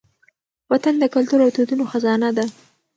[0.71, 2.45] وطن د کلتور او دودونو خزانه ده.